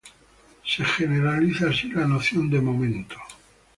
[0.65, 3.17] Se generaliza así la noción de momento.